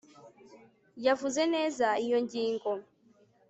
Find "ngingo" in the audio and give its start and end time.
2.25-2.69